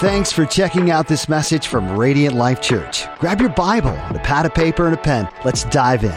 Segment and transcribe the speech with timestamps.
[0.00, 3.04] Thanks for checking out this message from Radiant Life Church.
[3.18, 5.28] Grab your Bible, and a pad of paper, and a pen.
[5.44, 6.10] Let's dive in.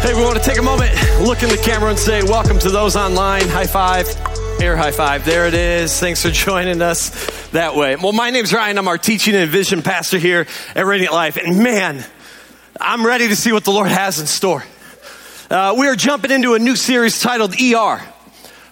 [0.00, 0.90] Hey, we want to take a moment,
[1.20, 3.46] look in the camera, and say, Welcome to those online.
[3.46, 4.08] High five.
[4.60, 5.24] Air high five.
[5.24, 5.96] There it is.
[5.96, 7.94] Thanks for joining us that way.
[7.94, 8.78] Well, my name's Ryan.
[8.78, 11.36] I'm our teaching and vision pastor here at Radiant Life.
[11.36, 12.04] And man,
[12.80, 14.64] I'm ready to see what the Lord has in store.
[15.48, 18.00] Uh, we are jumping into a new series titled ER,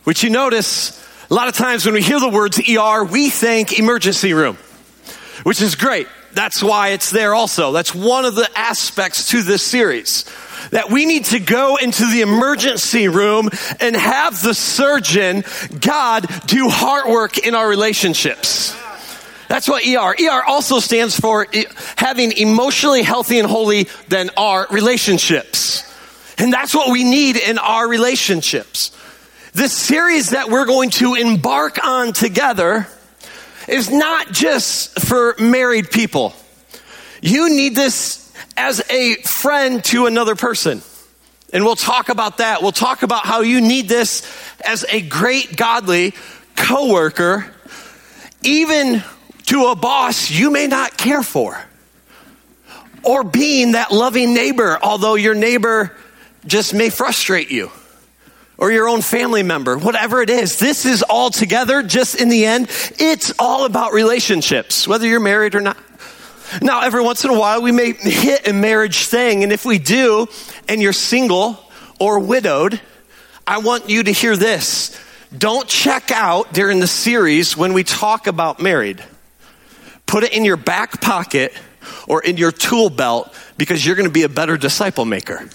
[0.08, 3.78] which you notice a lot of times when we hear the words ER, we think
[3.78, 4.56] emergency room,
[5.42, 6.08] which is great.
[6.32, 7.72] That's why it's there also.
[7.72, 10.24] That's one of the aspects to this series.
[10.70, 15.44] That we need to go into the emergency room and have the surgeon,
[15.78, 18.74] God, do heart work in our relationships.
[19.48, 20.16] That's what ER.
[20.18, 21.46] ER also stands for
[21.96, 25.84] having emotionally healthy and holy than our relationships.
[26.38, 28.92] And that's what we need in our relationships.
[29.58, 32.86] This series that we're going to embark on together
[33.66, 36.32] is not just for married people.
[37.20, 40.80] You need this as a friend to another person.
[41.52, 42.62] And we'll talk about that.
[42.62, 44.22] We'll talk about how you need this
[44.64, 46.14] as a great godly
[46.54, 47.52] coworker,
[48.44, 49.02] even
[49.46, 51.60] to a boss you may not care for.
[53.02, 55.96] Or being that loving neighbor, although your neighbor
[56.46, 57.72] just may frustrate you
[58.58, 60.58] or your own family member, whatever it is.
[60.58, 62.66] This is all together, just in the end,
[62.98, 65.78] it's all about relationships, whether you're married or not.
[66.60, 69.78] Now, every once in a while, we may hit a marriage thing, and if we
[69.78, 70.26] do,
[70.68, 71.58] and you're single
[72.00, 72.80] or widowed,
[73.46, 74.98] I want you to hear this.
[75.36, 79.04] Don't check out during the series when we talk about married.
[80.06, 81.52] Put it in your back pocket
[82.06, 85.48] or in your tool belt because you're going to be a better disciple maker.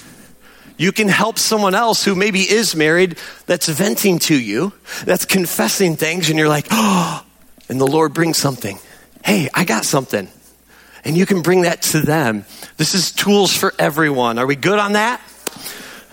[0.84, 4.74] You can help someone else who maybe is married that's venting to you,
[5.06, 7.26] that's confessing things, and you're like, oh,
[7.70, 8.78] and the Lord brings something.
[9.24, 10.28] Hey, I got something.
[11.06, 12.44] And you can bring that to them.
[12.76, 14.38] This is tools for everyone.
[14.38, 15.22] Are we good on that?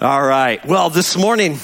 [0.01, 0.65] All right.
[0.65, 1.59] Well, this morning,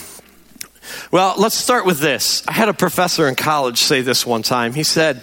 [1.13, 2.43] well, let's start with this.
[2.49, 4.75] I had a professor in college say this one time.
[4.75, 5.23] He said,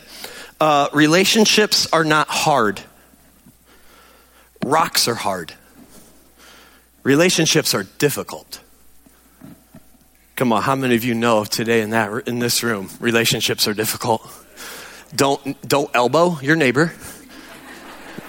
[0.62, 2.80] uh, relationships are not hard,
[4.64, 5.54] rocks are hard.
[7.03, 8.62] Relationships are difficult.
[10.36, 13.74] Come on, how many of you know today in that in this room relationships are
[13.74, 14.22] difficult?
[15.16, 16.94] Don't don't elbow your neighbor.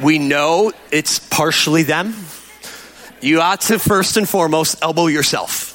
[0.01, 2.15] We know it's partially them.
[3.21, 5.74] You ought to first and foremost elbow yourself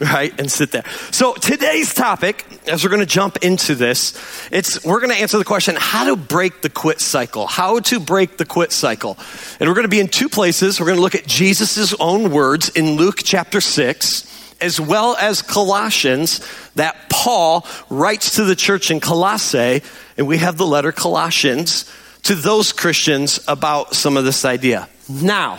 [0.00, 0.38] right?
[0.38, 0.84] And sit there.
[1.10, 4.14] So today's topic, as we're going to jump into this,
[4.50, 7.46] it's we're going to answer the question how to break the quit cycle.
[7.46, 9.16] How to break the quit cycle.
[9.58, 10.78] And we're going to be in two places.
[10.78, 15.42] We're going to look at Jesus' own words in Luke chapter 6 as well as
[15.42, 16.40] Colossians
[16.74, 19.82] that Paul writes to the church in Colossae,
[20.16, 21.90] and we have the letter Colossians
[22.22, 24.88] to those Christians about some of this idea.
[25.08, 25.58] Now,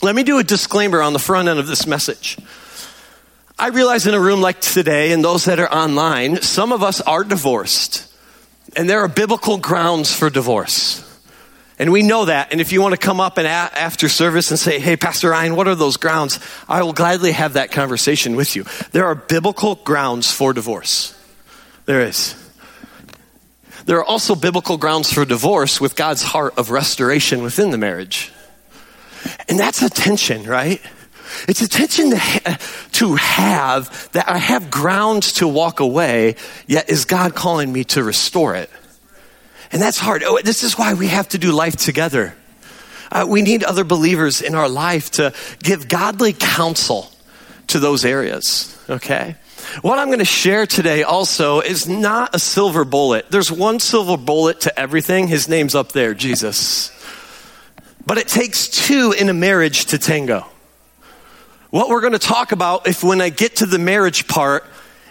[0.00, 2.38] let me do a disclaimer on the front end of this message.
[3.60, 7.02] I realize in a room like today and those that are online, some of us
[7.02, 8.10] are divorced.
[8.74, 11.06] And there are biblical grounds for divorce.
[11.78, 12.52] And we know that.
[12.52, 15.28] And if you want to come up and a- after service and say, hey, Pastor
[15.28, 16.40] Ryan, what are those grounds?
[16.70, 18.64] I will gladly have that conversation with you.
[18.92, 21.14] There are biblical grounds for divorce.
[21.84, 22.34] There is.
[23.84, 28.32] There are also biblical grounds for divorce with God's heart of restoration within the marriage.
[29.50, 30.80] And that's a tension, right?
[31.48, 32.58] It's a tension to, ha-
[32.92, 36.36] to have that I have grounds to walk away,
[36.66, 38.70] yet is God calling me to restore it?
[39.72, 40.22] And that's hard.
[40.24, 42.34] Oh, this is why we have to do life together.
[43.12, 45.32] Uh, we need other believers in our life to
[45.62, 47.10] give godly counsel
[47.68, 49.36] to those areas, okay?
[49.82, 53.30] What I'm going to share today also is not a silver bullet.
[53.30, 55.28] There's one silver bullet to everything.
[55.28, 56.90] His name's up there, Jesus.
[58.04, 60.46] But it takes two in a marriage to tango.
[61.70, 64.64] What we're going to talk about, if when I get to the marriage part,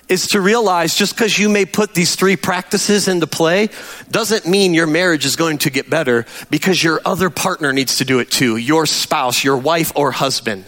[0.09, 3.69] is to realize just because you may put these three practices into play
[4.09, 8.05] doesn't mean your marriage is going to get better because your other partner needs to
[8.05, 8.57] do it too.
[8.57, 10.65] Your spouse, your wife or husband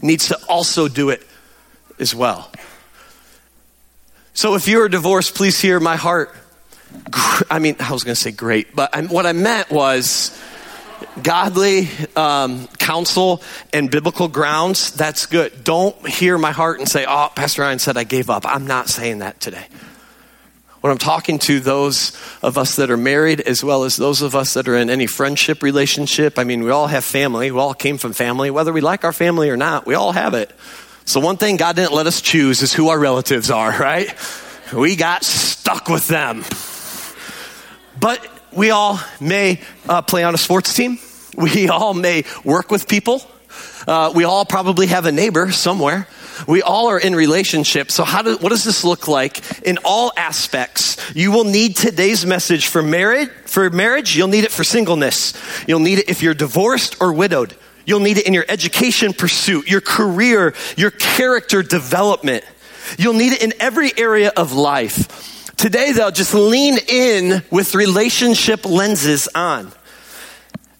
[0.00, 1.26] needs to also do it
[1.98, 2.50] as well.
[4.34, 6.34] So if you're divorced, please hear my heart.
[7.50, 10.38] I mean, I was going to say great, but what I meant was
[11.22, 15.64] godly um, counsel and biblical grounds, that's good.
[15.64, 18.44] Don't hear my heart and say, oh, Pastor Ryan said I gave up.
[18.46, 19.66] I'm not saying that today.
[20.80, 24.36] When I'm talking to those of us that are married, as well as those of
[24.36, 27.50] us that are in any friendship relationship, I mean, we all have family.
[27.50, 28.50] We all came from family.
[28.50, 30.52] Whether we like our family or not, we all have it.
[31.04, 34.14] So, one thing God didn't let us choose is who our relatives are, right?
[34.72, 36.44] We got stuck with them.
[37.98, 38.24] But
[38.56, 40.98] we all may uh, play on a sports team.
[41.36, 43.20] We all may work with people.
[43.86, 46.08] Uh, we all probably have a neighbor somewhere.
[46.48, 47.92] We all are in relationships.
[47.92, 50.96] So how do, what does this look like in all aspects?
[51.14, 54.16] You will need today's message for marriage, for marriage.
[54.16, 55.34] You'll need it for singleness.
[55.68, 57.54] You'll need it if you're divorced or widowed.
[57.84, 62.44] You'll need it in your education pursuit, your career, your character development.
[62.98, 65.35] You'll need it in every area of life.
[65.66, 69.72] Today, though, just lean in with relationship lenses on.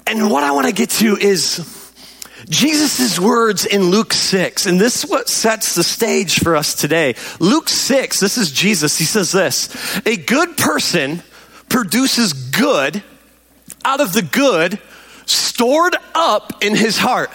[0.06, 1.92] And what I want to get to is
[2.48, 7.16] Jesus' words in Luke 6, and this is what sets the stage for us today.
[7.40, 8.96] Luke 6, this is Jesus.
[8.96, 11.20] He says this A good person
[11.68, 13.02] produces good
[13.84, 14.78] out of the good
[15.24, 17.32] stored up in his heart.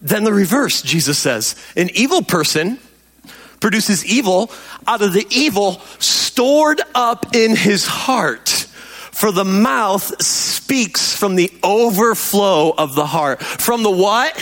[0.00, 1.56] Then the reverse, Jesus says.
[1.76, 2.78] An evil person
[3.60, 4.50] produces evil
[4.86, 8.48] out of the evil stored up in his heart.
[8.48, 13.42] For the mouth speaks from the overflow of the heart.
[13.42, 14.34] From the what?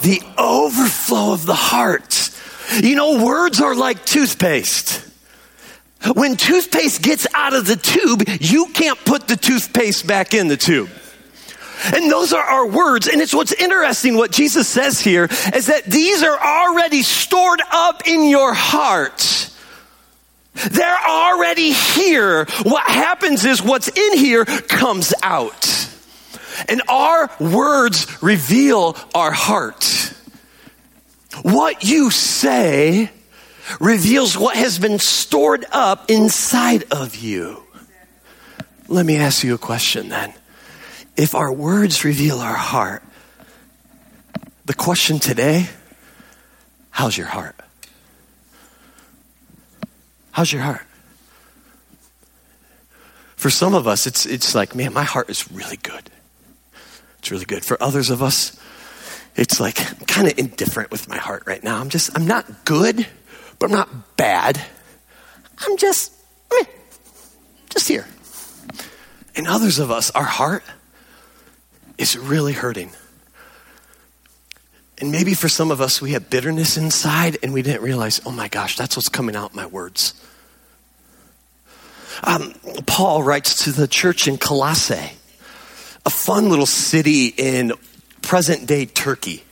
[0.00, 2.30] The overflow of the heart.
[2.82, 5.06] You know, words are like toothpaste.
[6.14, 10.56] When toothpaste gets out of the tube, you can't put the toothpaste back in the
[10.56, 10.90] tube.
[11.84, 13.08] And those are our words.
[13.08, 18.06] And it's what's interesting, what Jesus says here, is that these are already stored up
[18.06, 19.50] in your heart.
[20.70, 22.44] They're already here.
[22.62, 25.88] What happens is what's in here comes out.
[26.68, 30.12] And our words reveal our heart.
[31.42, 33.10] What you say
[33.80, 37.62] reveals what has been stored up inside of you.
[38.88, 40.34] Let me ask you a question then.
[41.16, 43.02] If our words reveal our heart,
[44.64, 45.68] the question today
[46.90, 47.56] how's your heart?
[50.30, 50.86] How's your heart?
[53.36, 56.10] For some of us, it's, it's like, man, my heart is really good.
[57.18, 57.64] It's really good.
[57.64, 58.58] For others of us,
[59.34, 61.78] it's like, I'm kind of indifferent with my heart right now.
[61.78, 63.06] I'm just, I'm not good,
[63.58, 64.60] but I'm not bad.
[65.58, 66.12] I'm just,
[66.52, 66.64] meh,
[67.70, 68.06] just here.
[69.34, 70.62] And others of us, our heart
[71.98, 72.90] is really hurting.
[74.98, 78.30] And maybe for some of us, we have bitterness inside and we didn't realize, oh
[78.30, 80.14] my gosh, that's what's coming out in my words.
[82.22, 82.54] Um,
[82.86, 85.12] Paul writes to the church in Colossae,
[86.06, 87.72] a fun little city in
[88.22, 89.42] present day Turkey.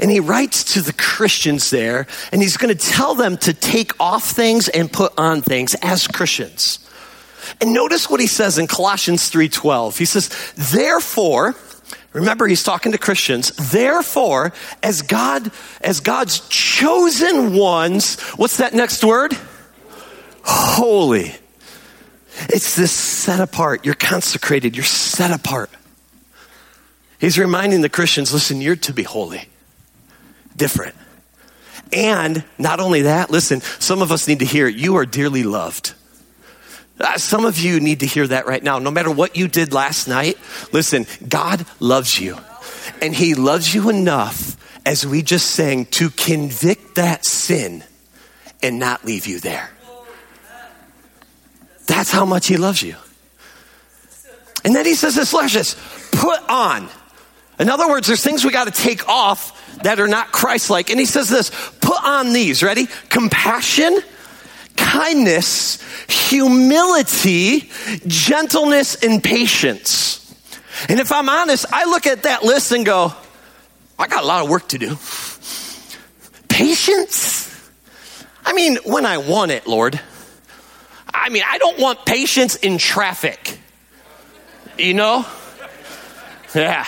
[0.00, 3.92] And he writes to the Christians there, and he's going to tell them to take
[4.00, 6.83] off things and put on things as Christians.
[7.60, 9.98] And notice what he says in Colossians 3:12.
[9.98, 11.54] He says, "Therefore,
[12.14, 13.50] Remember, he's talking to Christians.
[13.72, 14.52] Therefore,
[14.84, 15.50] as God,
[15.80, 19.36] as God's chosen ones, what's that next word?
[20.44, 21.34] Holy.
[22.48, 23.84] It's this set apart.
[23.84, 24.76] You're consecrated.
[24.76, 25.70] You're set apart.
[27.18, 29.48] He's reminding the Christians listen, you're to be holy,
[30.56, 30.94] different.
[31.92, 35.94] And not only that, listen, some of us need to hear you are dearly loved.
[37.00, 38.78] Uh, some of you need to hear that right now.
[38.78, 40.38] No matter what you did last night,
[40.72, 42.38] listen, God loves you.
[43.02, 44.56] And He loves you enough,
[44.86, 47.82] as we just sang, to convict that sin
[48.62, 49.70] and not leave you there.
[51.86, 52.96] That's how much He loves you.
[54.64, 55.74] And then He says this, Luscious,
[56.12, 56.88] put on.
[57.58, 60.90] In other words, there's things we got to take off that are not Christ like.
[60.90, 62.86] And He says this, put on these, ready?
[63.08, 64.00] Compassion
[64.76, 67.70] kindness, humility,
[68.06, 70.20] gentleness, and patience.
[70.88, 73.12] And if I'm honest, I look at that list and go,
[73.98, 74.98] I got a lot of work to do.
[76.48, 77.50] Patience?
[78.44, 80.00] I mean, when I want it, Lord.
[81.12, 83.58] I mean, I don't want patience in traffic.
[84.76, 85.24] You know?
[86.54, 86.86] Yeah.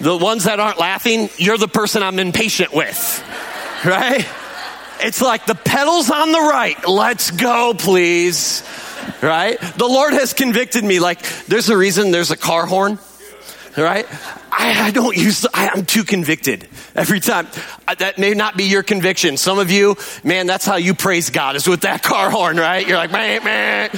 [0.00, 3.24] The ones that aren't laughing, you're the person I'm impatient with.
[3.84, 4.26] Right?
[5.00, 6.76] It's like the pedals on the right.
[6.88, 8.62] Let's go, please.
[9.22, 9.60] Right?
[9.60, 11.00] The Lord has convicted me.
[11.00, 12.98] Like, there's a reason there's a car horn.
[13.76, 14.06] Right?
[14.50, 17.46] I, I don't use, I, am too convicted every time.
[17.86, 19.36] Uh, that may not be your conviction.
[19.36, 22.86] Some of you, man, that's how you praise God is with that car horn, right?
[22.86, 23.90] You're like, man, man.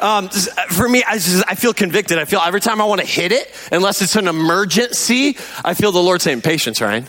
[0.00, 2.18] Um, for me, I, just, I feel convicted.
[2.18, 5.92] I feel every time I want to hit it, unless it's an emergency, I feel
[5.92, 7.06] the Lord saying, patience, Ryan.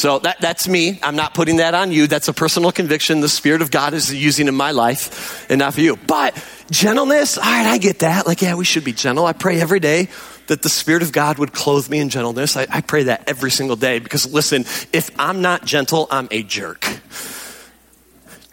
[0.00, 0.98] So that, that's me.
[1.02, 2.06] I'm not putting that on you.
[2.06, 5.74] That's a personal conviction the Spirit of God is using in my life and not
[5.74, 5.96] for you.
[5.96, 8.26] But gentleness, all right, I get that.
[8.26, 9.26] Like, yeah, we should be gentle.
[9.26, 10.08] I pray every day
[10.46, 12.56] that the Spirit of God would clothe me in gentleness.
[12.56, 16.44] I, I pray that every single day because listen, if I'm not gentle, I'm a
[16.44, 16.80] jerk.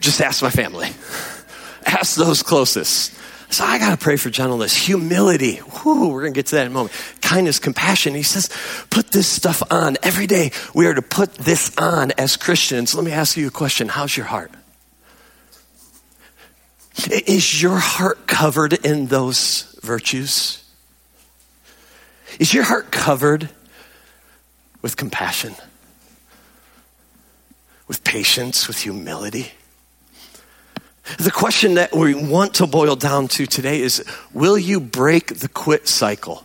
[0.01, 0.89] Just ask my family.
[1.85, 3.16] Ask those closest.
[3.49, 5.55] So I got to pray for gentleness, humility.
[5.57, 6.93] Whew, we're going to get to that in a moment.
[7.21, 8.13] Kindness, compassion.
[8.13, 8.49] He says,
[8.89, 9.97] put this stuff on.
[10.03, 12.93] Every day we are to put this on as Christians.
[12.93, 13.87] Let me ask you a question.
[13.87, 14.51] How's your heart?
[17.09, 20.63] Is your heart covered in those virtues?
[22.39, 23.49] Is your heart covered
[24.81, 25.55] with compassion,
[27.87, 29.51] with patience, with humility?
[31.17, 35.47] The question that we want to boil down to today is Will you break the
[35.47, 36.43] quit cycle?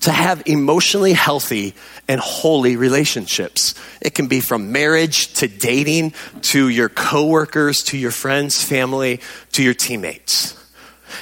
[0.00, 1.74] To have emotionally healthy
[2.08, 3.74] and holy relationships.
[4.00, 9.20] It can be from marriage to dating to your coworkers, to your friends, family,
[9.52, 10.61] to your teammates.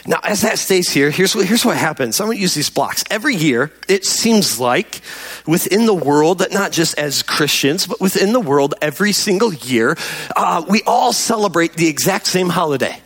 [0.06, 2.20] Now, as that stays here, here's what, here's what happens.
[2.20, 3.04] I'm going to use these blocks.
[3.10, 5.00] Every year, it seems like
[5.46, 9.96] within the world, that not just as Christians, but within the world, every single year,
[10.36, 13.00] uh, we all celebrate the exact same holiday.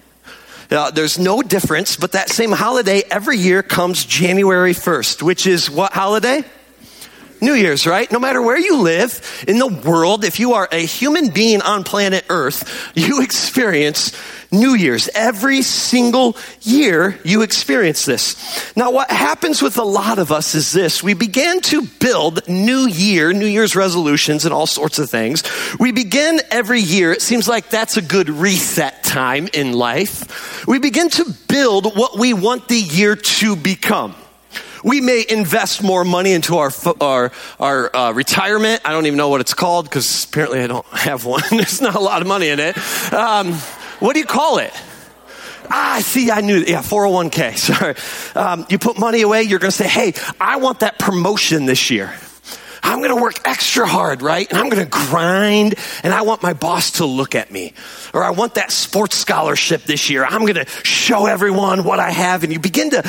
[0.70, 5.70] Uh, there's no difference, but that same holiday every year comes January 1st, which is
[5.70, 6.42] what holiday?
[7.44, 8.10] New Year's, right?
[8.10, 11.84] No matter where you live in the world, if you are a human being on
[11.84, 14.12] planet Earth, you experience
[14.50, 15.08] New Year's.
[15.14, 18.36] Every single year you experience this.
[18.76, 21.02] Now, what happens with a lot of us is this.
[21.02, 25.42] We began to build New Year, New Year's resolutions and all sorts of things.
[25.78, 27.12] We begin every year.
[27.12, 30.66] It seems like that's a good reset time in life.
[30.66, 34.14] We begin to build what we want the year to become.
[34.84, 38.82] We may invest more money into our our, our uh, retirement.
[38.84, 41.42] I don't even know what it's called because apparently I don't have one.
[41.50, 42.76] There's not a lot of money in it.
[43.12, 43.54] Um,
[43.98, 44.72] what do you call it?
[45.70, 46.58] Ah, see, I knew.
[46.58, 47.56] Yeah, 401k.
[47.58, 47.94] Sorry.
[48.34, 51.90] Um, you put money away, you're going to say, hey, I want that promotion this
[51.90, 52.14] year.
[52.84, 54.48] I'm going to work extra hard, right?
[54.48, 57.72] And I'm going to grind and I want my boss to look at me.
[58.12, 60.24] Or I want that sports scholarship this year.
[60.24, 62.44] I'm going to show everyone what I have.
[62.44, 63.02] And you begin to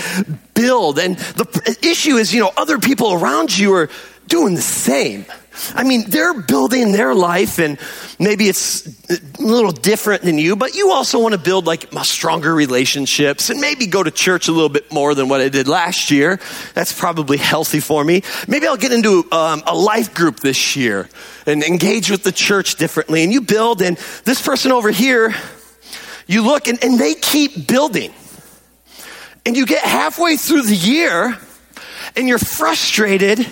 [0.53, 0.98] build.
[0.98, 3.89] And the issue is, you know, other people around you are
[4.27, 5.25] doing the same.
[5.74, 7.79] I mean, they're building their life and
[8.20, 12.53] maybe it's a little different than you, but you also want to build like stronger
[12.53, 16.12] relationships and maybe go to church a little bit more than what I did last
[16.12, 16.39] year.
[16.74, 18.22] That's probably healthy for me.
[18.48, 21.10] Maybe I'll get into um, a life group this year
[21.46, 23.24] and engage with the church differently.
[23.24, 25.34] And you build, and this person over here,
[26.27, 28.13] you look and, and they keep building.
[29.46, 31.38] And you get halfway through the year
[32.15, 33.48] and you're frustrated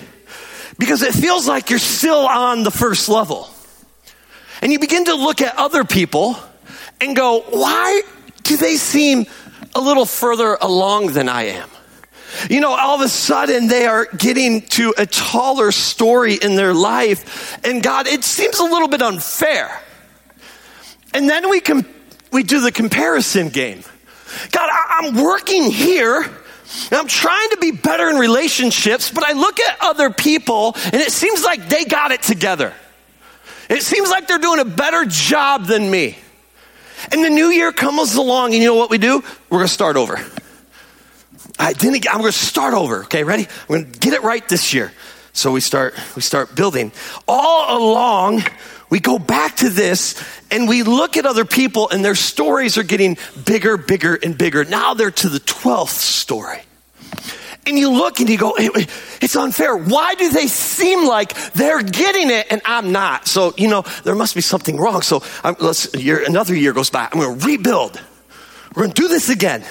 [0.77, 3.49] because it feels like you're still on the first level.
[4.61, 6.37] And you begin to look at other people
[7.01, 8.01] and go, why
[8.43, 9.25] do they seem
[9.75, 11.69] a little further along than I am?
[12.49, 16.73] You know, all of a sudden they are getting to a taller story in their
[16.73, 17.59] life.
[17.65, 19.79] And God, it seems a little bit unfair.
[21.13, 21.85] And then we can,
[22.31, 23.83] we do the comparison game.
[24.51, 26.25] God, I, I'm working here
[26.89, 30.95] and I'm trying to be better in relationships, but I look at other people and
[30.95, 32.73] it seems like they got it together.
[33.69, 36.17] It seems like they're doing a better job than me.
[37.11, 39.23] And the new year comes along, and you know what we do?
[39.49, 40.17] We're going to start over.
[41.59, 42.07] I didn't.
[42.09, 43.03] I'm going to start over.
[43.03, 43.43] Okay, ready?
[43.43, 44.91] I'm going to get it right this year.
[45.33, 45.95] So we start.
[46.15, 46.91] We start building.
[47.27, 48.43] All along,
[48.89, 50.13] we go back to this
[50.53, 54.63] and we look at other people and their stories are getting bigger, bigger, and bigger.
[54.63, 56.61] Now they're to the 12th story.
[57.65, 59.75] And you look and you go, it's unfair.
[59.75, 63.27] Why do they seem like they're getting it and I'm not?
[63.27, 65.01] So, you know, there must be something wrong.
[65.01, 67.07] So I'm, let's, year, another year goes by.
[67.11, 67.99] I'm going to rebuild.
[68.75, 69.63] We're going to do this again.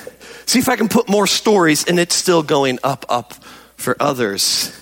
[0.46, 3.34] See if I can put more stories and it's still going up, up
[3.76, 4.76] for others.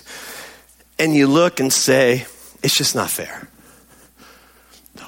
[0.97, 2.25] And you look and say,
[2.63, 3.50] it's just not fair.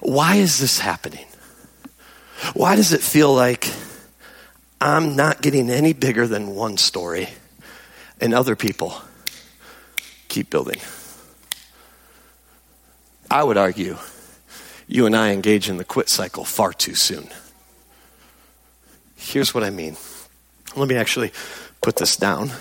[0.03, 1.25] Why is this happening?
[2.53, 3.71] Why does it feel like
[4.81, 7.29] I'm not getting any bigger than one story
[8.19, 9.01] and other people
[10.27, 10.81] keep building?
[13.31, 13.97] I would argue
[14.87, 17.29] you and I engage in the quit cycle far too soon.
[19.15, 19.95] Here's what I mean.
[20.75, 21.31] Let me actually
[21.81, 22.51] put this down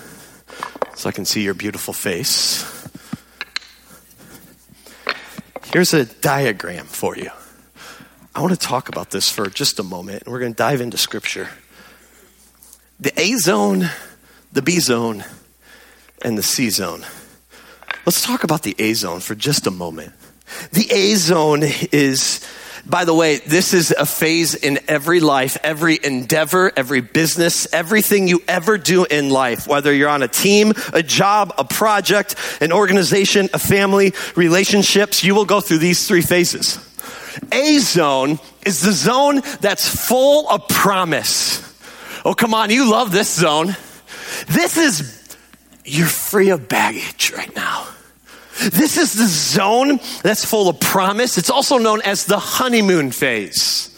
[0.95, 2.82] so I can see your beautiful face.
[5.73, 7.31] Here's a diagram for you.
[8.35, 10.83] I want to talk about this for just a moment, and we're going to dive
[10.83, 11.49] into scripture.
[13.01, 13.89] The A zone,
[14.53, 15.25] the B zone,
[16.23, 17.07] and the C zone.
[18.05, 20.13] Let's talk about the A zone for just a moment.
[20.73, 22.47] The A zone is
[22.85, 28.27] by the way, this is a phase in every life, every endeavor, every business, everything
[28.27, 32.73] you ever do in life, whether you're on a team, a job, a project, an
[32.73, 36.79] organization, a family, relationships, you will go through these three phases.
[37.53, 41.61] A zone is the zone that's full of promise.
[42.25, 43.77] Oh, come on, you love this zone.
[44.49, 45.37] This is,
[45.85, 47.87] you're free of baggage right now.
[48.71, 51.39] This is the zone that's full of promise.
[51.39, 53.89] It's also known as the honeymoon phase.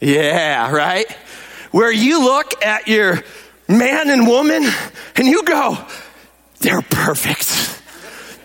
[0.00, 1.10] Yeah, right?
[1.70, 3.22] Where you look at your
[3.66, 4.64] man and woman
[5.16, 5.76] and you go,
[6.60, 7.82] they're perfect.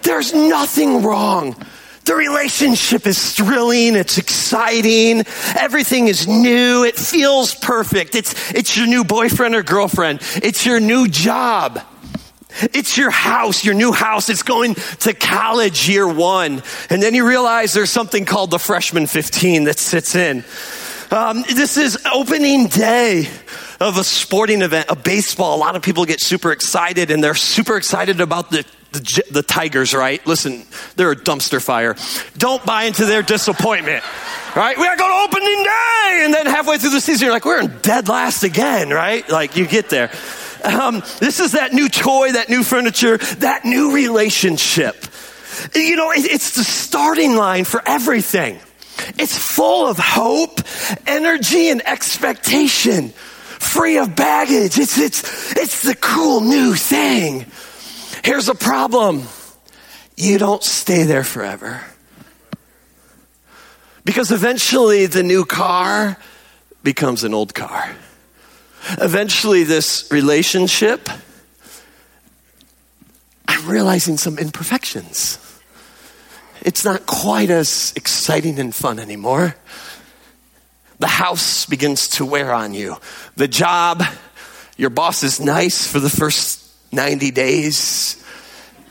[0.04, 1.56] There's nothing wrong.
[2.06, 3.96] The relationship is thrilling.
[3.96, 5.24] It's exciting.
[5.58, 6.84] Everything is new.
[6.84, 8.16] It feels perfect.
[8.16, 10.20] It's, it's your new boyfriend or girlfriend.
[10.44, 11.80] It's your new job.
[12.74, 14.30] It's your house, your new house.
[14.30, 16.62] It's going to college year one.
[16.90, 20.44] And then you realize there's something called the freshman 15 that sits in.
[21.12, 23.28] Um, this is opening day
[23.80, 25.56] of a sporting event, a baseball.
[25.56, 29.44] A lot of people get super excited and they're super excited about the, the, the
[29.44, 30.26] Tigers, right?
[30.26, 30.64] Listen,
[30.96, 31.96] they're a dumpster fire.
[32.38, 34.04] Don't buy into their disappointment,
[34.56, 34.78] right?
[34.78, 36.22] We are going to opening day.
[36.24, 39.28] And then halfway through the season, you're like, we're in dead last again, right?
[39.30, 40.10] Like you get there.
[40.64, 44.96] Um, this is that new toy, that new furniture, that new relationship.
[45.76, 48.60] You know, it, it's the starting line for everything.
[49.20, 50.62] It's full of hope,
[51.06, 53.10] energy, and expectation.
[53.10, 54.78] Free of baggage.
[54.78, 57.46] It's, it's, it's the cool new thing.
[58.24, 59.24] Here's a problem.
[60.16, 61.82] You don't stay there forever.
[64.06, 66.18] Because eventually the new car
[66.84, 67.96] becomes an old car.
[68.92, 71.10] Eventually, this relationship,
[73.48, 75.38] I'm realizing some imperfections.
[76.62, 79.56] It's not quite as exciting and fun anymore.
[81.00, 82.98] The house begins to wear on you.
[83.36, 84.04] The job,
[84.78, 86.62] your boss is nice for the first
[86.94, 88.24] 90 days,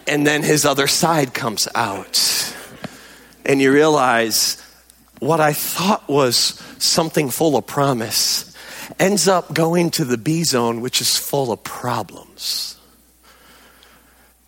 [0.07, 2.55] and then his other side comes out.
[3.45, 4.63] And you realize
[5.21, 8.51] what I thought was something full of promise
[8.99, 12.76] ends up going to the B zone, which is full of problems.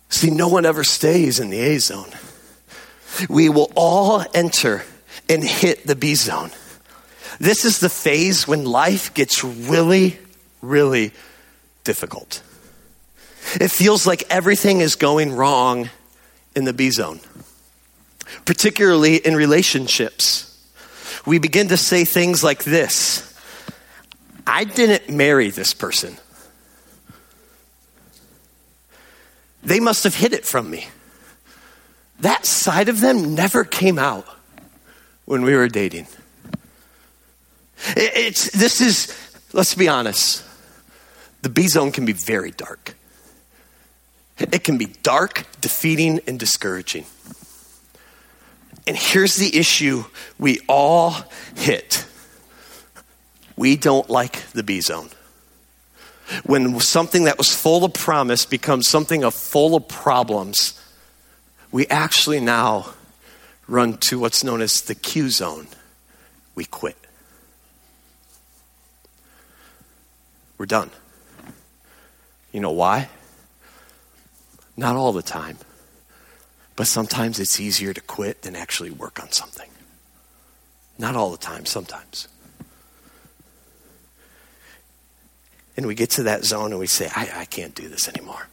[0.09, 2.09] See, no one ever stays in the A zone.
[3.29, 4.83] We will all enter
[5.29, 6.51] and hit the B zone.
[7.39, 10.17] This is the phase when life gets really,
[10.61, 11.11] really
[11.83, 12.41] difficult.
[13.55, 15.89] It feels like everything is going wrong
[16.55, 17.19] in the B zone,
[18.45, 20.51] particularly in relationships.
[21.25, 23.24] We begin to say things like this
[24.47, 26.17] I didn't marry this person.
[29.63, 30.87] They must have hid it from me.
[32.19, 34.25] That side of them never came out
[35.25, 36.07] when we were dating.
[37.95, 39.13] It's, this is,
[39.53, 40.43] let's be honest,
[41.41, 42.95] the B zone can be very dark.
[44.37, 47.05] It can be dark, defeating, and discouraging.
[48.87, 50.05] And here's the issue
[50.37, 51.15] we all
[51.55, 52.05] hit
[53.55, 55.09] we don't like the B zone.
[56.43, 60.79] When something that was full of promise becomes something of full of problems,
[61.71, 62.93] we actually now
[63.67, 65.67] run to what's known as the Q zone.
[66.55, 66.97] We quit.
[70.57, 70.89] We're done.
[72.51, 73.09] You know why?
[74.77, 75.57] Not all the time.
[76.75, 79.69] But sometimes it's easier to quit than actually work on something.
[80.97, 82.27] Not all the time, sometimes.
[85.77, 88.47] And we get to that zone and we say, I, I can't do this anymore.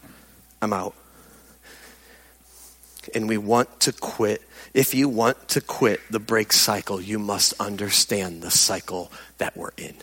[0.60, 0.94] I'm out.
[3.14, 4.42] And we want to quit.
[4.74, 9.72] If you want to quit the break cycle, you must understand the cycle that we're
[9.76, 9.94] in.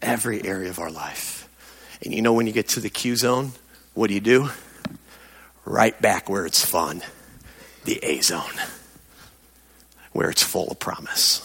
[0.00, 1.48] Every area of our life.
[2.02, 3.52] And you know, when you get to the Q zone,
[3.94, 4.50] what do you do?
[5.64, 7.02] Right back where it's fun
[7.84, 8.54] the A zone,
[10.12, 11.40] where it's full of promise.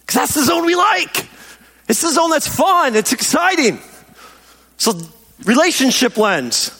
[0.00, 1.28] Because that's the zone we like.
[1.90, 3.80] It's the zone that's fun, it's exciting.
[4.76, 4.92] So,
[5.44, 6.70] relationship lens.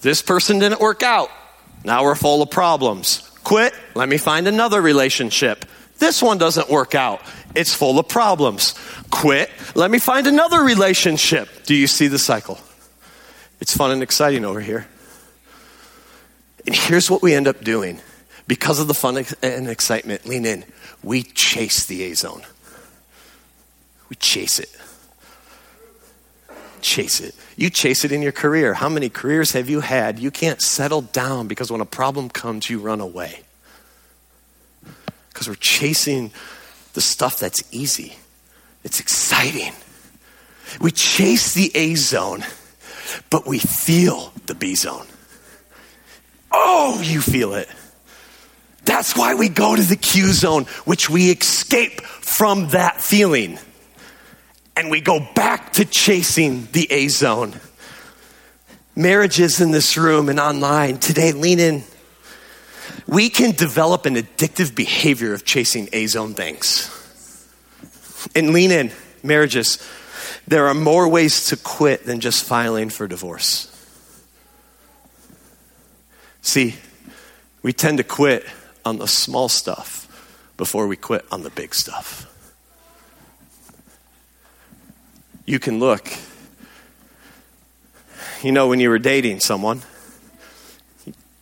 [0.00, 1.28] This person didn't work out.
[1.84, 3.30] Now we're full of problems.
[3.44, 5.66] Quit, let me find another relationship.
[5.98, 7.20] This one doesn't work out.
[7.54, 8.74] It's full of problems.
[9.10, 11.50] Quit, let me find another relationship.
[11.66, 12.58] Do you see the cycle?
[13.60, 14.88] It's fun and exciting over here.
[16.66, 18.00] And here's what we end up doing
[18.46, 20.64] because of the fun and excitement, lean in.
[21.02, 22.44] We chase the A zone.
[24.08, 24.70] We chase it.
[26.80, 27.34] Chase it.
[27.56, 28.74] You chase it in your career.
[28.74, 30.18] How many careers have you had?
[30.18, 33.40] You can't settle down because when a problem comes, you run away.
[35.28, 36.32] Because we're chasing
[36.94, 38.16] the stuff that's easy,
[38.84, 39.72] it's exciting.
[40.80, 42.44] We chase the A zone,
[43.30, 45.06] but we feel the B zone.
[46.50, 47.68] Oh, you feel it.
[48.84, 53.58] That's why we go to the Q zone, which we escape from that feeling.
[54.78, 57.58] And we go back to chasing the A zone.
[58.94, 61.82] Marriages in this room and online today, lean in.
[63.08, 66.94] We can develop an addictive behavior of chasing A zone things.
[68.36, 68.92] And lean in,
[69.24, 69.84] marriages.
[70.46, 73.66] There are more ways to quit than just filing for divorce.
[76.40, 76.76] See,
[77.62, 78.46] we tend to quit
[78.84, 80.04] on the small stuff
[80.56, 82.32] before we quit on the big stuff.
[85.48, 86.12] You can look.
[88.42, 89.80] You know, when you were dating someone,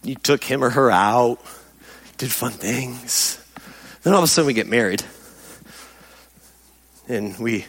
[0.04, 1.40] you took him or her out,
[2.16, 3.44] did fun things.
[4.04, 5.02] Then all of a sudden we get married.
[7.08, 7.66] And we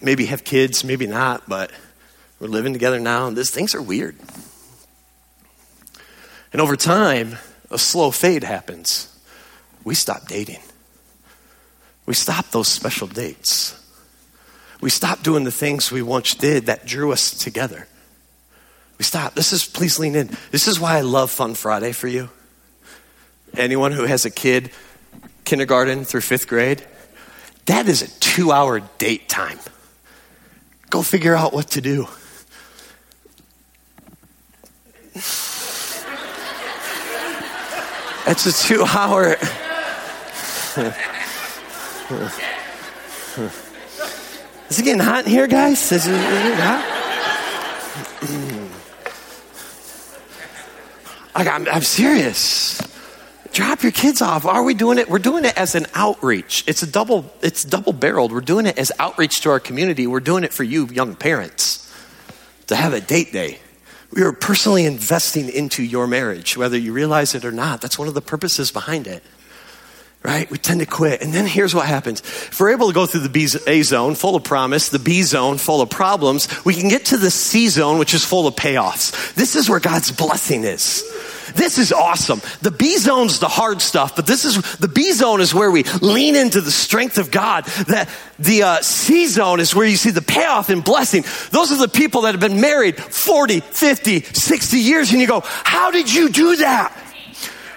[0.00, 1.72] maybe have kids, maybe not, but
[2.38, 4.14] we're living together now, and these things are weird.
[6.52, 7.38] And over time,
[7.72, 9.12] a slow fade happens.
[9.82, 10.60] We stop dating.
[12.06, 13.77] We stop those special dates.
[14.80, 17.88] We stop doing the things we once did that drew us together.
[18.98, 19.34] We stop.
[19.34, 20.30] This is, please lean in.
[20.50, 22.30] This is why I love Fun Friday for you.
[23.56, 24.70] Anyone who has a kid,
[25.44, 26.84] kindergarten through fifth grade,
[27.66, 29.58] that is a two hour date time.
[30.90, 32.06] Go figure out what to do.
[38.30, 39.36] It's a two hour.
[44.70, 45.92] Is it getting hot in here, guys?
[45.92, 46.94] Is it, is it hot?
[51.34, 52.80] I'm, I'm serious.
[53.52, 54.44] Drop your kids off.
[54.44, 55.08] Are we doing it?
[55.08, 56.64] We're doing it as an outreach.
[56.66, 58.32] It's a double, it's double barreled.
[58.32, 60.06] We're doing it as outreach to our community.
[60.06, 61.92] We're doing it for you, young parents,
[62.66, 63.60] to have a date day.
[64.10, 67.80] We are personally investing into your marriage, whether you realize it or not.
[67.80, 69.22] That's one of the purposes behind it.
[70.24, 70.50] Right?
[70.50, 71.22] We tend to quit.
[71.22, 72.20] And then here's what happens.
[72.20, 75.22] If we're able to go through the B, A zone, full of promise, the B
[75.22, 78.56] zone, full of problems, we can get to the C zone, which is full of
[78.56, 79.34] payoffs.
[79.34, 81.04] This is where God's blessing is.
[81.54, 82.42] This is awesome.
[82.62, 85.84] The B zone's the hard stuff, but this is the B zone is where we
[86.02, 87.64] lean into the strength of God.
[87.64, 91.24] That the uh, C zone is where you see the payoff and blessing.
[91.50, 95.42] Those are the people that have been married 40, 50, 60 years, and you go,
[95.44, 96.92] How did you do that?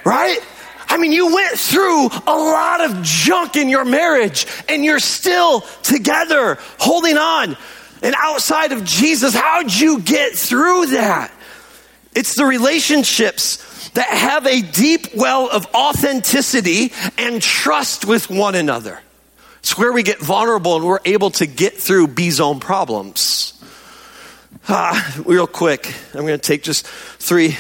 [0.04, 0.40] Right?
[0.92, 5.62] I mean, you went through a lot of junk in your marriage and you're still
[5.84, 7.56] together, holding on.
[8.02, 11.32] And outside of Jesus, how'd you get through that?
[12.14, 19.00] It's the relationships that have a deep well of authenticity and trust with one another.
[19.60, 23.54] It's where we get vulnerable and we're able to get through B zone problems.
[24.68, 27.58] Ah, real quick, I'm going to take just three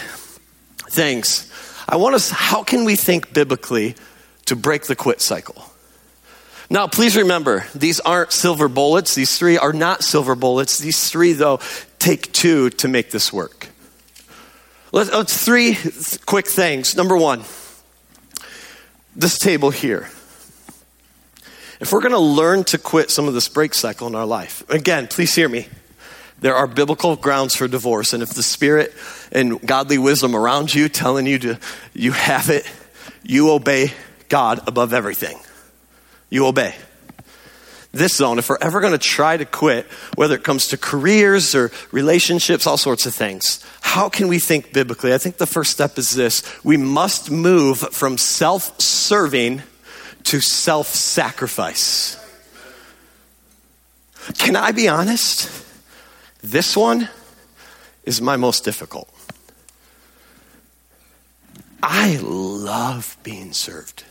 [0.89, 1.50] things.
[1.91, 3.95] I want us, how can we think biblically
[4.45, 5.62] to break the quit cycle?
[6.69, 9.13] Now, please remember, these aren't silver bullets.
[9.13, 10.77] These three are not silver bullets.
[10.77, 11.60] These three, though,
[11.99, 13.67] take two to make this work.
[14.93, 15.77] Let's, let's oh, three
[16.25, 16.95] quick things.
[16.95, 17.43] Number one,
[19.13, 20.10] this table here.
[21.82, 24.63] If we're going to learn to quit some of this break cycle in our life,
[24.69, 25.67] again, please hear me.
[26.41, 28.93] There are biblical grounds for divorce, and if the spirit
[29.32, 31.60] and godly wisdom around you telling you to
[31.93, 32.69] you have it,
[33.23, 33.93] you obey
[34.27, 35.39] God above everything.
[36.30, 36.75] You obey
[37.93, 41.54] this zone, if we're ever going to try to quit, whether it comes to careers
[41.54, 45.13] or relationships, all sorts of things, how can we think biblically?
[45.13, 49.62] I think the first step is this we must move from self serving
[50.23, 52.17] to self sacrifice.
[54.38, 55.49] Can I be honest?
[56.43, 57.10] This one
[58.04, 59.10] is my most difficult.
[61.84, 64.04] I love being served.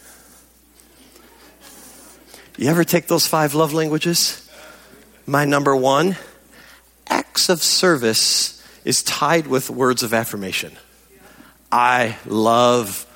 [2.56, 4.48] You ever take those five love languages?
[5.26, 6.16] My number one
[7.08, 10.72] acts of service is tied with words of affirmation.
[11.72, 13.06] I love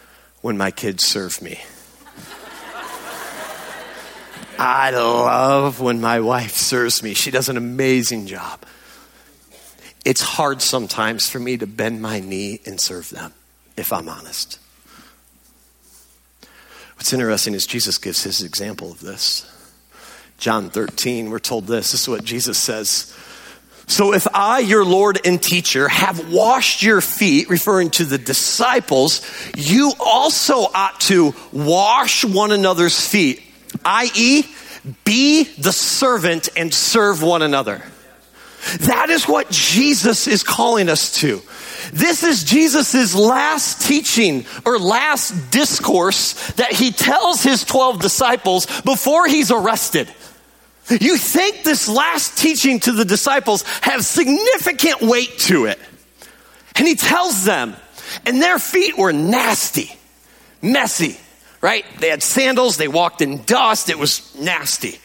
[0.41, 1.61] when my kids serve me.
[4.59, 7.15] I love when my wife serves me.
[7.15, 8.65] She does an amazing job.
[10.05, 13.33] It's hard sometimes for me to bend my knee and serve them,
[13.77, 14.59] if I'm honest.
[16.97, 19.51] What's interesting is Jesus gives his example of this.
[20.39, 21.93] John 13, we're told this.
[21.93, 23.17] This is what Jesus says.
[23.87, 29.27] So if I, your Lord and teacher, have washed your feet, referring to the disciples,
[29.57, 33.43] you also ought to wash one another's feet,
[33.85, 34.45] i.e.,
[35.05, 37.83] be the servant and serve one another.
[38.81, 41.43] That is what Jesus is calling us to.
[41.93, 49.27] This is Jesus' last teaching or last discourse that he tells his 12 disciples before
[49.27, 50.13] he's arrested.
[50.89, 55.79] You think this last teaching to the disciples has significant weight to it.
[56.77, 57.75] And he tells them,
[58.27, 59.91] and their feet were nasty,
[60.61, 61.19] messy,
[61.61, 61.85] right?
[62.01, 64.99] They had sandals, they walked in dust, it was nasty.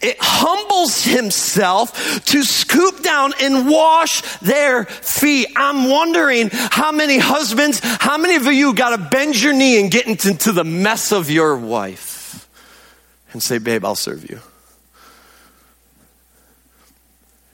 [0.00, 5.48] It humbles himself to scoop down and wash their feet.
[5.56, 9.90] I'm wondering how many husbands, how many of you got to bend your knee and
[9.90, 12.48] get into the mess of your wife
[13.32, 14.40] and say, Babe, I'll serve you.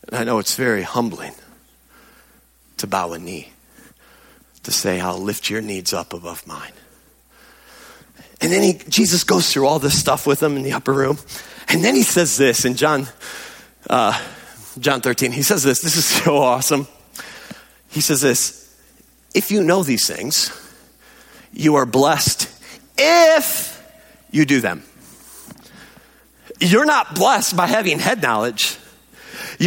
[0.08, 1.32] And I know it's very humbling
[2.78, 3.52] to bow a knee,
[4.62, 6.72] to say, I'll lift your needs up above mine.
[8.40, 11.18] And then he, Jesus goes through all this stuff with them in the upper room.
[11.72, 13.08] And then he says this in John,
[13.88, 14.20] uh,
[14.78, 15.32] John 13.
[15.32, 15.80] He says this.
[15.80, 16.86] This is so awesome.
[17.88, 18.76] He says this
[19.34, 20.50] If you know these things,
[21.52, 22.48] you are blessed
[22.98, 23.82] if
[24.30, 24.82] you do them.
[26.60, 28.76] You're not blessed by having head knowledge.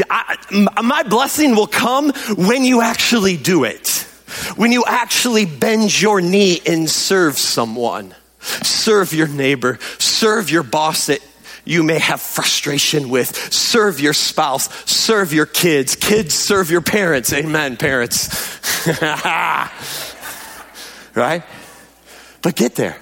[0.09, 0.37] I,
[0.83, 4.07] my blessing will come when you actually do it.
[4.55, 8.13] When you actually bend your knee and serve someone.
[8.39, 9.79] Serve your neighbor.
[9.97, 11.21] Serve your boss that
[11.65, 13.35] you may have frustration with.
[13.53, 15.95] Serve your spouse, serve your kids.
[15.95, 17.33] Kids, serve your parents.
[17.33, 18.29] Amen, parents.
[21.15, 21.43] right?
[22.41, 22.97] But get there.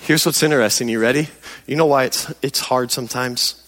[0.00, 0.88] Here's what's interesting.
[0.88, 1.28] You ready?
[1.66, 3.62] You know why it's, it's hard sometimes?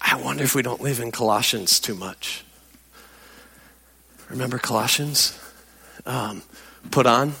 [0.00, 2.44] I wonder if we don't live in Colossians too much.
[4.30, 5.38] Remember Colossians?
[6.06, 6.42] Um,
[6.90, 7.34] put on.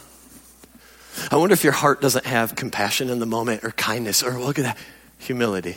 [1.30, 4.58] I wonder if your heart doesn't have compassion in the moment or kindness or look
[4.58, 4.78] at that
[5.22, 5.76] humility.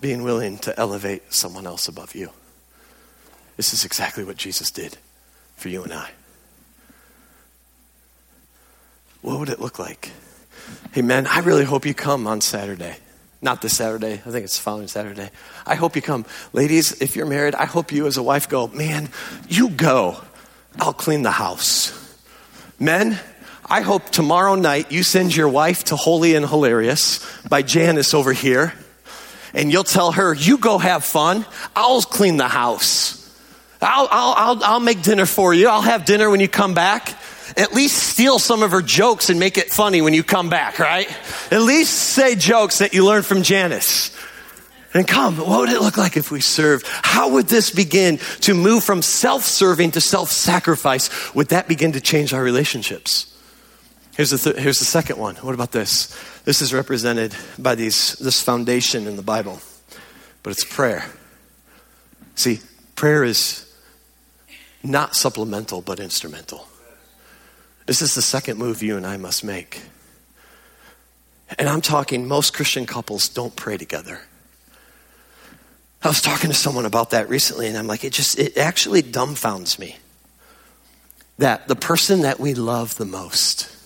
[0.00, 2.30] Being willing to elevate someone else above you.
[3.56, 4.96] This is exactly what Jesus did
[5.56, 6.10] for you and I.
[9.22, 10.10] What would it look like?
[10.92, 12.96] Hey, man, I really hope you come on Saturday.
[13.42, 14.14] Not this Saturday.
[14.14, 15.30] I think it's the following Saturday.
[15.66, 16.26] I hope you come.
[16.52, 19.08] Ladies, if you're married, I hope you as a wife go, man,
[19.48, 20.20] you go.
[20.78, 21.96] I'll clean the house.
[22.78, 23.18] Men,
[23.70, 28.32] I hope tomorrow night you send your wife to Holy and Hilarious by Janice over
[28.32, 28.72] here,
[29.54, 31.46] and you'll tell her, You go have fun.
[31.76, 33.16] I'll clean the house.
[33.80, 35.68] I'll, I'll, I'll, I'll make dinner for you.
[35.68, 37.16] I'll have dinner when you come back.
[37.56, 40.80] At least steal some of her jokes and make it funny when you come back,
[40.80, 41.08] right?
[41.52, 44.16] At least say jokes that you learned from Janice.
[44.94, 46.86] And come, what would it look like if we served?
[46.88, 51.32] How would this begin to move from self serving to self sacrifice?
[51.36, 53.29] Would that begin to change our relationships?
[54.20, 55.36] Here's the, th- here's the second one.
[55.36, 56.14] What about this?
[56.44, 59.62] This is represented by these, this foundation in the Bible,
[60.42, 61.06] but it's prayer.
[62.34, 62.60] See,
[62.96, 63.74] prayer is
[64.82, 66.68] not supplemental, but instrumental.
[67.86, 69.80] This is the second move you and I must make.
[71.58, 74.20] And I'm talking, most Christian couples don't pray together.
[76.02, 79.02] I was talking to someone about that recently, and I'm like, it just, it actually
[79.02, 79.96] dumbfounds me
[81.38, 83.78] that the person that we love the most,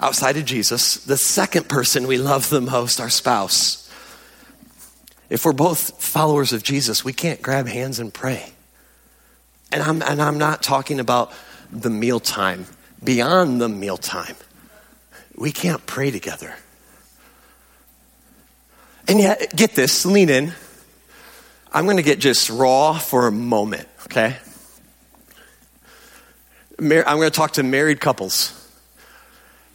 [0.00, 3.82] outside of Jesus, the second person we love the most, our spouse.
[5.28, 8.52] If we're both followers of Jesus, we can't grab hands and pray.
[9.72, 11.32] And I'm, and I'm not talking about
[11.72, 12.66] the mealtime,
[13.02, 14.36] beyond the mealtime.
[15.34, 16.54] We can't pray together.
[19.08, 20.52] And yet, get this, lean in.
[21.72, 24.36] I'm going to get just raw for a moment, okay?
[26.78, 28.55] I'm going to talk to married couples.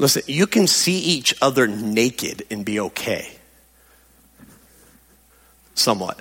[0.02, 3.34] Listen, you can see each other naked and be okay.
[5.76, 6.20] Somewhat.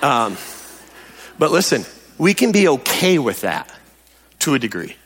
[0.00, 0.38] Um,
[1.38, 1.84] but listen,
[2.16, 3.70] we can be okay with that
[4.38, 4.96] to a degree.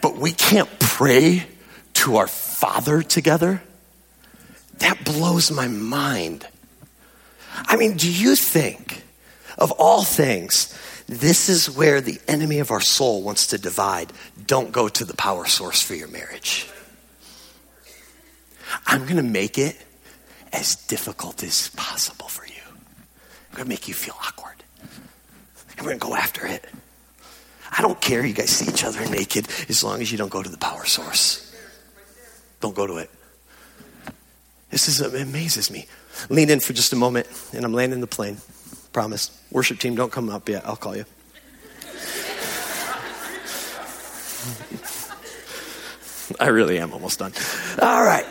[0.00, 1.44] But we can't pray
[1.92, 3.62] to our Father together?
[4.78, 6.46] That blows my mind.
[7.52, 9.02] I mean, do you think,
[9.58, 10.74] of all things,
[11.06, 14.12] this is where the enemy of our soul wants to divide.
[14.46, 16.68] Don't go to the power source for your marriage.
[18.86, 19.76] I'm going to make it
[20.52, 22.62] as difficult as possible for you.
[22.66, 24.56] I'm going to make you feel awkward.
[25.76, 26.64] And we're going to go after it.
[27.76, 30.42] I don't care you guys see each other naked as long as you don't go
[30.42, 31.54] to the power source.
[32.60, 33.10] Don't go to it.
[34.70, 35.86] This is, it amazes me.
[36.28, 38.38] Lean in for just a moment, and I'm landing the plane.
[38.96, 39.30] Promise.
[39.50, 40.66] Worship team, don't come up yet.
[40.66, 41.04] I'll call you.
[46.40, 47.34] I really am almost done.
[47.82, 48.24] All right.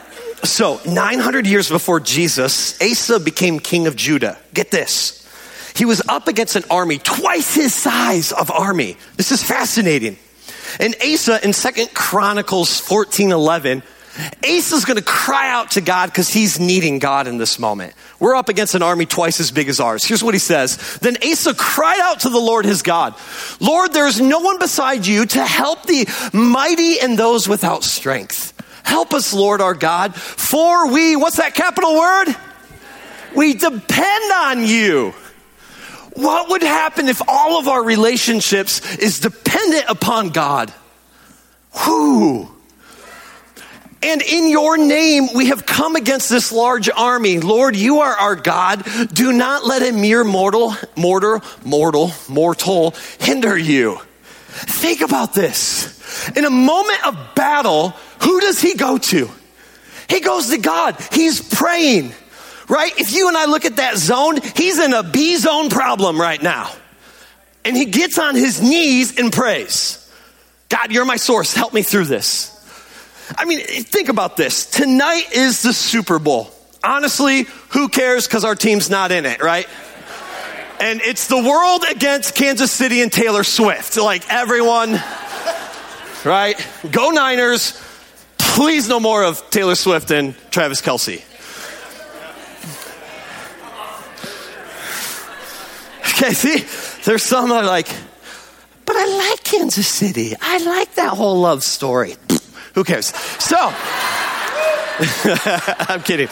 [0.43, 4.39] So, 900 years before Jesus, Asa became king of Judah.
[4.56, 5.30] Get this.
[5.75, 8.97] He was up against an army twice his size of army.
[9.17, 10.17] This is fascinating.
[10.80, 13.84] And Asa in Second Chronicles 14 11,
[14.43, 17.93] Asa's going to cry out to God because he's needing God in this moment.
[18.19, 20.06] We're up against an army twice as big as ours.
[20.06, 20.97] Here's what he says.
[20.99, 23.15] Then Asa cried out to the Lord his God,
[23.60, 28.54] Lord, there is no one beside you to help the mighty and those without strength.
[28.84, 32.36] Help us, Lord our God, for we, what's that capital word?
[33.36, 35.13] We depend on you.
[36.13, 40.73] What would happen if all of our relationships is dependent upon God?
[41.86, 42.54] Whoo.
[44.01, 47.39] And in your name, we have come against this large army.
[47.39, 48.86] Lord, you are our God.
[49.12, 53.99] Do not let a mere mortal, mortar, mortal, mortal hinder you.
[54.47, 56.29] Think about this.
[56.38, 57.89] In a moment of battle,
[58.21, 59.29] who does he go to?
[60.08, 60.97] He goes to God.
[61.12, 62.13] He's praying,
[62.69, 62.97] right?
[62.97, 66.41] If you and I look at that zone, he's in a B zone problem right
[66.41, 66.71] now.
[67.65, 70.01] And he gets on his knees and prays.
[70.69, 71.53] God, you're my source.
[71.53, 72.54] Help me through this.
[73.38, 74.65] I mean, think about this.
[74.65, 76.51] Tonight is the Super Bowl.
[76.83, 79.67] Honestly, who cares because our team's not in it, right?
[80.79, 83.97] And it's the world against Kansas City and Taylor Swift.
[83.97, 84.99] Like everyone,
[86.23, 86.55] right?
[86.91, 87.81] Go Niners.
[88.38, 91.23] Please no more of Taylor Swift and Travis Kelce.
[96.15, 96.63] Okay, see,
[97.03, 97.88] there's some that are like,
[98.85, 100.33] but I like Kansas City.
[100.39, 102.15] I like that whole love story.
[102.75, 103.07] Who cares?
[103.39, 103.57] So,
[105.89, 106.29] I'm kidding.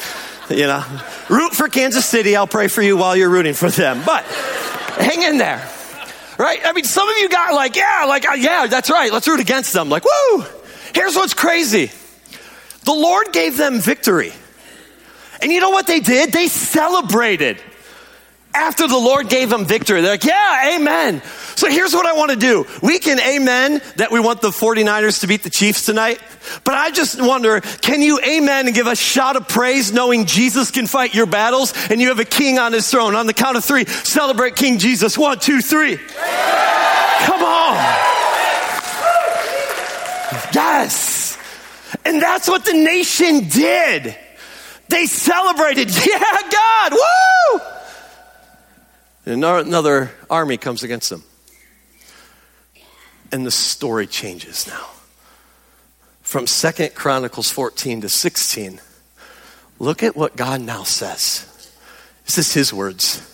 [0.50, 0.84] You know,
[1.30, 2.36] root for Kansas City.
[2.36, 4.04] I'll pray for you while you're rooting for them.
[4.06, 5.68] But hang in there.
[6.38, 6.60] Right?
[6.64, 9.12] I mean, some of you got like, yeah, like, uh, yeah, that's right.
[9.12, 9.90] Let's root against them.
[9.90, 10.46] Like, woo!
[10.94, 11.92] Here's what's crazy
[12.84, 14.34] the Lord gave them victory.
[15.42, 16.32] And you know what they did?
[16.32, 17.62] They celebrated
[18.54, 20.02] after the Lord gave them victory.
[20.02, 21.22] They're like, yeah, amen.
[21.56, 22.66] So here's what I want to do.
[22.82, 26.20] We can amen that we want the 49ers to beat the Chiefs tonight.
[26.64, 30.72] But I just wonder, can you amen and give a shout of praise knowing Jesus
[30.72, 33.16] can fight your battles and you have a king on his throne?
[33.16, 35.18] On the count of three, celebrate King Jesus.
[35.18, 35.98] One, two, three.
[35.98, 37.76] Come on.
[40.54, 41.38] Yes.
[42.06, 44.16] And that's what the nation did.
[44.90, 45.90] They celebrated.
[46.06, 46.92] Yeah, God.
[46.94, 47.62] Woo!
[49.26, 51.24] And another army comes against them.
[53.34, 54.92] And the story changes now.
[56.22, 58.80] From Second Chronicles 14 to 16,
[59.80, 61.50] look at what God now says.
[62.26, 63.28] This is his words.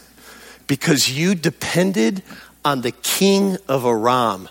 [0.68, 2.24] Because you depended
[2.64, 4.48] on the king of Aram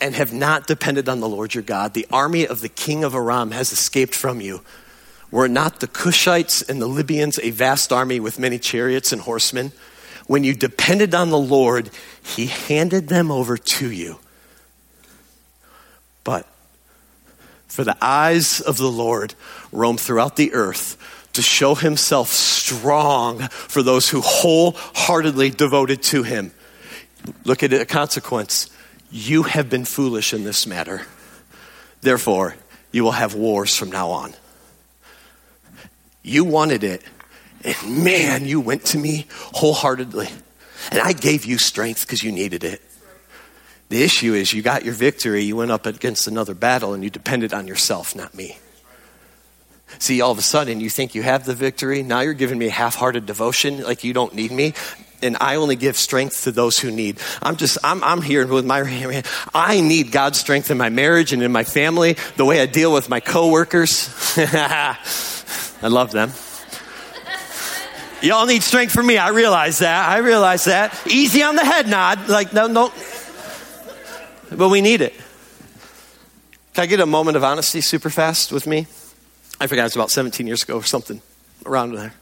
[0.00, 3.14] and have not depended on the Lord your God, the army of the king of
[3.14, 4.62] Aram has escaped from you.
[5.30, 9.70] Were not the Cushites and the Libyans a vast army with many chariots and horsemen?
[10.26, 11.90] when you depended on the Lord,
[12.22, 14.18] He handed them over to you.
[17.72, 19.34] For the eyes of the Lord
[19.72, 20.98] roam throughout the earth
[21.32, 26.52] to show Himself strong for those who wholeheartedly devoted to Him.
[27.44, 28.68] Look at a consequence.
[29.10, 31.06] You have been foolish in this matter.
[32.02, 32.56] Therefore,
[32.90, 34.34] you will have wars from now on.
[36.22, 37.02] You wanted it
[37.64, 40.28] and man, you went to me wholeheartedly.
[40.90, 42.82] And I gave you strength because you needed it.
[43.92, 47.10] The issue is you got your victory, you went up against another battle, and you
[47.10, 48.56] depended on yourself, not me.
[49.98, 52.02] See, all of a sudden, you think you have the victory.
[52.02, 54.72] Now you're giving me half hearted devotion, like you don't need me.
[55.20, 57.18] And I only give strength to those who need.
[57.42, 59.26] I'm just, I'm, I'm here with my hand.
[59.54, 62.94] I need God's strength in my marriage and in my family, the way I deal
[62.94, 64.08] with my coworkers.
[64.38, 64.96] I
[65.82, 66.32] love them.
[68.22, 69.18] Y'all need strength from me.
[69.18, 70.08] I realize that.
[70.08, 70.98] I realize that.
[71.08, 72.28] Easy on the head nod.
[72.28, 72.90] Like, no, no.
[74.56, 75.14] But we need it.
[76.74, 78.86] Can I get a moment of honesty super fast with me?
[79.60, 81.20] I forgot it was about 17 years ago or something
[81.64, 82.14] around there.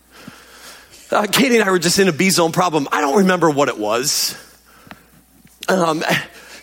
[1.10, 2.88] Uh, Katie and I were just in a B zone problem.
[2.92, 4.36] I don't remember what it was.
[5.68, 6.04] Um,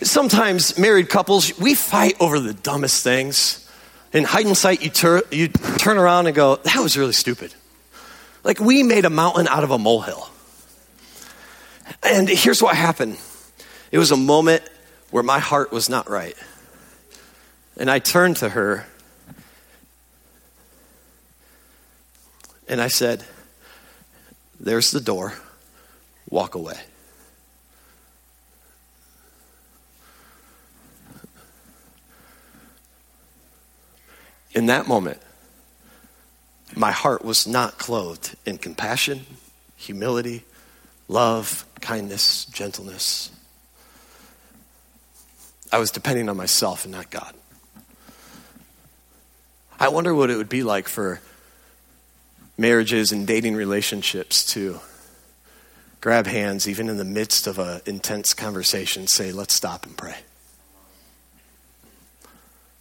[0.01, 3.69] sometimes married couples, we fight over the dumbest things.
[4.13, 7.53] In hindsight, you, tur- you turn around and go, that was really stupid.
[8.43, 10.29] Like we made a mountain out of a molehill.
[12.03, 13.17] And here's what happened
[13.91, 14.63] it was a moment
[15.11, 16.35] where my heart was not right.
[17.77, 18.85] And I turned to her
[22.67, 23.23] and I said,
[24.59, 25.33] There's the door,
[26.29, 26.79] walk away.
[34.51, 35.21] In that moment,
[36.75, 39.25] my heart was not clothed in compassion,
[39.75, 40.43] humility,
[41.07, 43.31] love, kindness, gentleness.
[45.71, 47.33] I was depending on myself and not God.
[49.79, 51.21] I wonder what it would be like for
[52.57, 54.79] marriages and dating relationships to
[56.01, 60.15] grab hands, even in the midst of an intense conversation, say, let's stop and pray.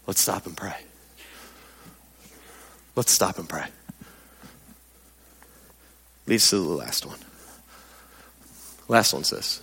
[0.07, 0.76] Let's stop and pray.
[2.95, 3.66] Let's stop and pray.
[6.26, 7.18] Leads to the last one.
[8.89, 9.61] Last one says,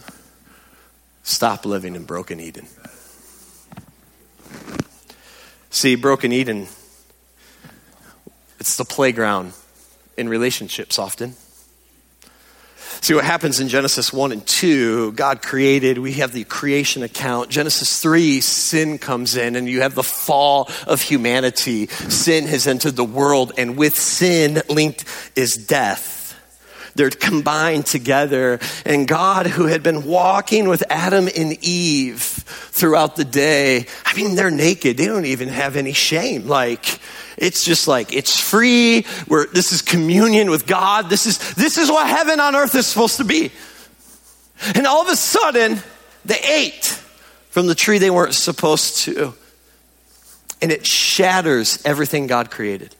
[1.23, 2.67] stop living in broken Eden.
[5.83, 6.67] See, broken Eden,
[8.57, 9.51] it's the playground
[10.15, 11.35] in relationships often.
[13.01, 15.11] See what happens in Genesis 1 and 2.
[15.11, 17.49] God created, we have the creation account.
[17.49, 21.87] Genesis 3, sin comes in, and you have the fall of humanity.
[21.87, 25.03] Sin has entered the world, and with sin linked
[25.35, 26.12] is death.
[26.95, 28.59] They're combined together.
[28.85, 34.35] And God, who had been walking with Adam and Eve throughout the day, I mean,
[34.35, 34.97] they're naked.
[34.97, 36.47] They don't even have any shame.
[36.47, 36.99] Like,
[37.37, 39.03] it's just like it's free.
[39.27, 41.09] Where this is communion with God.
[41.09, 43.51] This is this is what heaven on earth is supposed to be.
[44.75, 45.79] And all of a sudden,
[46.25, 46.85] they ate
[47.49, 49.33] from the tree they weren't supposed to.
[50.61, 52.95] And it shatters everything God created.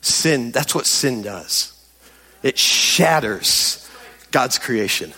[0.00, 1.71] Sin, that's what sin does.
[2.42, 3.88] It shatters
[4.30, 5.12] God's creation.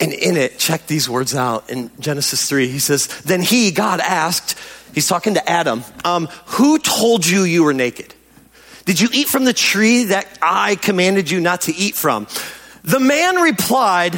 [0.00, 2.66] And in it, check these words out in Genesis 3.
[2.66, 4.58] He says, Then he, God, asked,
[4.92, 5.82] He's talking to Adam.
[6.04, 8.14] Um, who told you you were naked?
[8.84, 12.26] Did you eat from the tree that I commanded you not to eat from?
[12.82, 14.12] The man replied,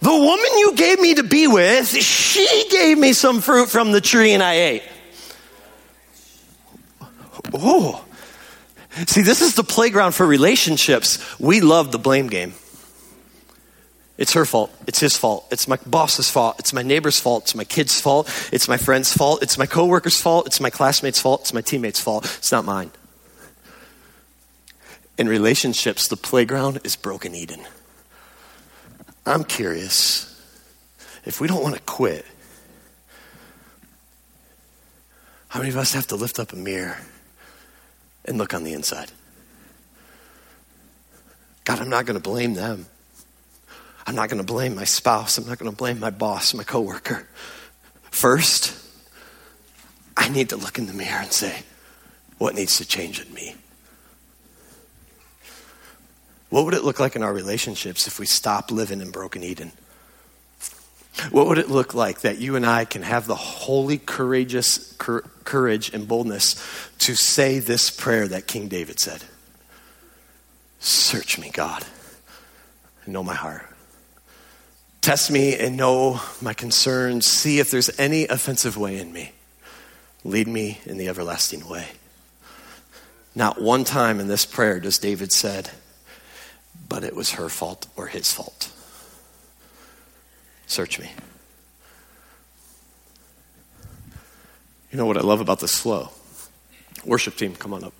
[0.00, 4.00] The woman you gave me to be with, she gave me some fruit from the
[4.00, 4.82] tree and I ate.
[7.52, 8.04] Oh.
[9.06, 11.18] See, this is the playground for relationships.
[11.40, 12.54] We love the blame game.
[14.18, 14.70] It's her fault.
[14.86, 15.46] It's his fault.
[15.50, 16.56] It's my boss's fault.
[16.58, 17.44] It's my neighbor's fault.
[17.44, 18.28] It's my kid's fault.
[18.52, 19.42] It's my friend's fault.
[19.42, 20.46] It's my coworker's fault.
[20.46, 21.40] It's my classmate's fault.
[21.40, 22.26] It's my teammate's fault.
[22.38, 22.90] It's not mine.
[25.16, 27.64] In relationships, the playground is broken Eden.
[29.24, 30.28] I'm curious
[31.24, 32.26] if we don't want to quit,
[35.48, 36.98] how many of us have to lift up a mirror
[38.24, 39.10] and look on the inside?
[41.64, 42.86] God, I'm not going to blame them.
[44.06, 45.38] I'm not going to blame my spouse.
[45.38, 47.26] I'm not going to blame my boss, my coworker.
[48.10, 48.78] First,
[50.16, 51.62] I need to look in the mirror and say,
[52.38, 53.54] what needs to change in me?
[56.50, 59.72] What would it look like in our relationships if we stop living in broken Eden?
[61.30, 65.92] What would it look like that you and I can have the holy, courageous courage
[65.92, 66.54] and boldness
[67.00, 69.24] to say this prayer that King David said?
[70.80, 71.84] Search me, God,
[73.04, 73.68] and know my heart.
[75.00, 77.26] Test me and know my concerns.
[77.26, 79.32] See if there's any offensive way in me.
[80.24, 81.88] Lead me in the everlasting way.
[83.34, 85.70] Not one time in this prayer does David said,
[86.88, 88.71] but it was her fault or his fault.
[90.72, 91.10] Search me.
[94.90, 96.08] You know what I love about this flow?
[97.04, 97.92] Worship team, come on up.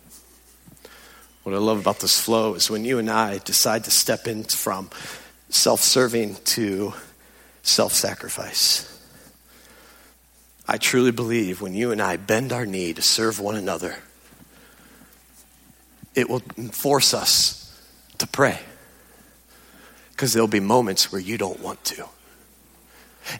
[1.42, 4.44] What I love about this flow is when you and I decide to step in
[4.44, 4.88] from
[5.50, 6.94] self serving to
[7.62, 8.88] self sacrifice.
[10.66, 13.98] I truly believe when you and I bend our knee to serve one another,
[16.14, 17.78] it will force us
[18.16, 18.60] to pray.
[20.12, 22.08] Because there'll be moments where you don't want to.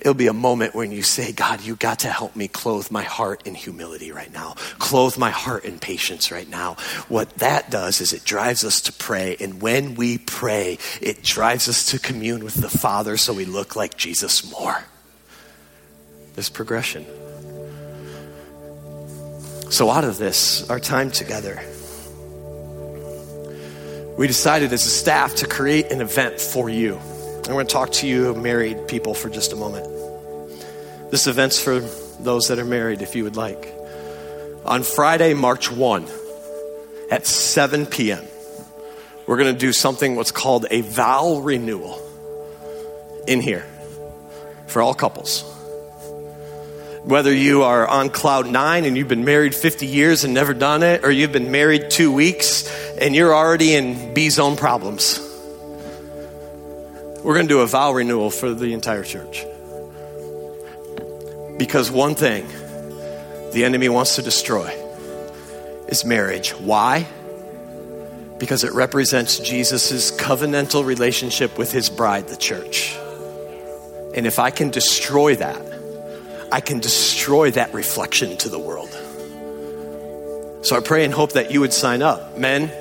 [0.01, 3.03] It'll be a moment when you say, God, you got to help me clothe my
[3.03, 4.55] heart in humility right now.
[4.79, 6.75] Clothe my heart in patience right now.
[7.09, 9.37] What that does is it drives us to pray.
[9.41, 13.77] And when we pray, it drives us to commune with the Father so we look
[13.77, 14.83] like Jesus more.
[16.35, 17.05] This progression.
[19.71, 21.63] So, out of this, our time together,
[24.19, 27.01] we decided as a staff to create an event for you.
[27.49, 29.85] I want to talk to you married people for just a moment.
[31.11, 31.81] This event's for
[32.21, 33.75] those that are married, if you would like.
[34.65, 36.07] On Friday, March 1,
[37.11, 38.25] at 7 p.m.,
[39.27, 42.01] we're going to do something what's called a vow renewal
[43.27, 43.67] in here
[44.69, 45.43] for all couples.
[47.03, 50.85] Whether you are on cloud nine and you've been married 50 years and never done
[50.85, 52.71] it, or you've been married two weeks
[53.01, 55.32] and you're already in B zone problems
[57.23, 59.45] we're going to do a vow renewal for the entire church.
[61.59, 62.47] Because one thing
[63.53, 64.69] the enemy wants to destroy
[65.89, 66.51] is marriage.
[66.51, 67.07] Why?
[68.43, 72.93] because it represents Jesus' covenantal relationship with his bride, the church.
[74.17, 75.63] And if I can destroy that,
[76.51, 78.91] I can destroy that reflection to the world.
[80.67, 82.37] So I pray and hope that you would sign up.
[82.37, 82.73] Men,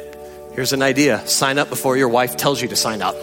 [0.54, 3.16] here's an idea sign up before your wife tells you to sign up.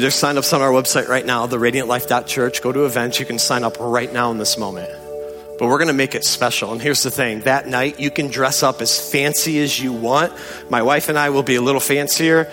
[0.00, 2.62] There's sign ups on our website right now, the Church.
[2.62, 3.20] Go to events.
[3.20, 4.90] You can sign up right now in this moment
[5.62, 6.72] but we're going to make it special.
[6.72, 10.32] And here's the thing that night, you can dress up as fancy as you want.
[10.68, 12.50] My wife and I will be a little fancier.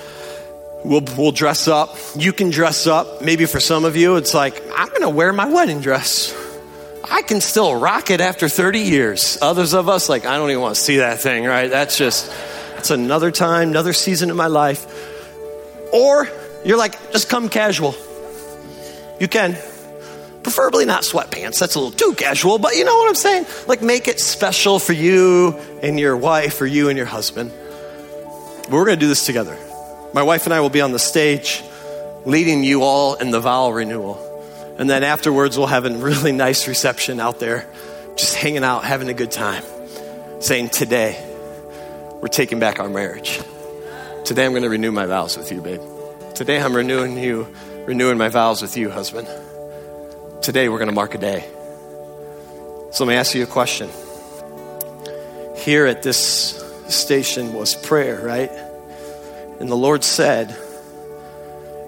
[0.86, 1.98] We'll, we'll dress up.
[2.16, 3.24] You can dress up.
[3.24, 6.36] Maybe for some of you, it's like, I'm going to wear my wedding dress.
[7.10, 9.40] I can still rock it after 30 years.
[9.42, 11.72] Others of us, like, I don't even want to see that thing, right?
[11.72, 12.32] That's just,
[12.78, 14.86] it's another time, another season in my life.
[15.92, 16.30] Or
[16.66, 17.96] you're like, just come casual.
[19.20, 19.58] You can.
[20.44, 21.60] Preferably not sweatpants.
[21.60, 23.46] That's a little too casual, but you know what I'm saying?
[23.68, 27.52] Like make it special for you and your wife or you and your husband.
[28.64, 29.58] But we're going to do this together.
[30.14, 31.62] My wife and I will be on the stage
[32.26, 34.26] leading you all in the vow renewal.
[34.78, 37.68] And then afterwards, we'll have a really nice reception out there,
[38.16, 39.64] just hanging out, having a good time,
[40.40, 41.18] saying, Today,
[42.22, 43.40] we're taking back our marriage.
[44.24, 45.82] Today, I'm going to renew my vows with you, babe.
[46.40, 47.54] Today, I'm renewing you,
[47.86, 49.28] renewing my vows with you, husband
[50.42, 51.46] today we're going to mark a day.
[52.92, 53.90] So let me ask you a question.
[55.58, 58.50] Here at this station was prayer, right?
[59.60, 60.52] And the Lord said,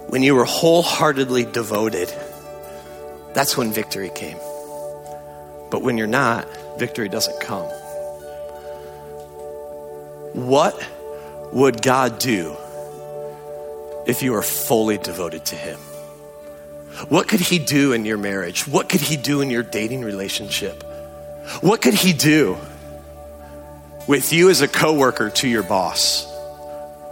[0.09, 2.13] when you were wholeheartedly devoted,
[3.33, 4.37] that's when victory came.
[5.69, 6.45] But when you're not,
[6.77, 7.69] victory doesn't come.
[10.33, 10.77] What
[11.53, 12.57] would God do
[14.05, 15.79] if you are fully devoted to Him?
[17.09, 18.67] What could he do in your marriage?
[18.67, 20.83] What could he do in your dating relationship?
[21.61, 22.57] What could he do
[24.07, 26.27] with you as a coworker to your boss?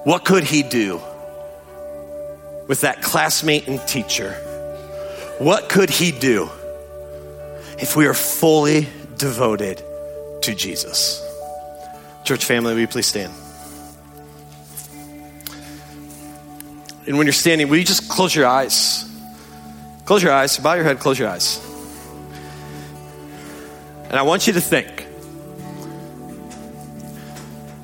[0.04, 1.02] What could he do
[2.68, 4.34] with that classmate and teacher?
[5.40, 6.50] What could he do
[7.80, 8.88] if we are fully
[9.18, 9.82] devoted
[10.44, 11.26] to Jesus?
[12.26, 13.34] Church family, will you please stand?
[17.10, 19.04] And when you're standing, will you just close your eyes?
[20.06, 21.60] Close your eyes, bow your head, close your eyes.
[24.04, 25.08] And I want you to think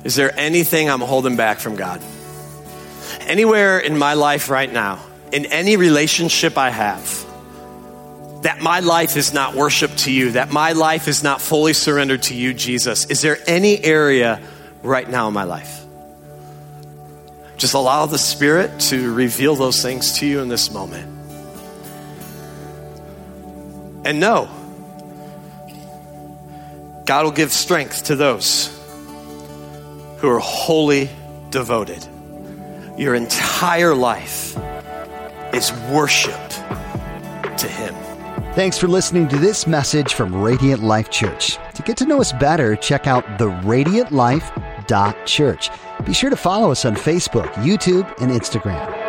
[0.04, 2.00] Is there anything I'm holding back from God?
[3.22, 7.02] Anywhere in my life right now, in any relationship I have,
[8.42, 12.22] that my life is not worship to you, that my life is not fully surrendered
[12.24, 13.06] to you, Jesus?
[13.06, 14.40] Is there any area
[14.84, 15.85] right now in my life?
[17.56, 21.12] Just allow the Spirit to reveal those things to you in this moment.
[24.04, 24.48] And know
[27.06, 28.66] God will give strength to those
[30.18, 31.08] who are wholly
[31.50, 32.06] devoted.
[32.98, 34.56] Your entire life
[35.52, 36.48] is worship
[37.58, 37.94] to Him.
[38.54, 41.58] Thanks for listening to this message from Radiant Life Church.
[41.74, 43.48] To get to know us better, check out the
[45.26, 45.70] Church.
[46.04, 49.05] Be sure to follow us on Facebook, YouTube, and Instagram.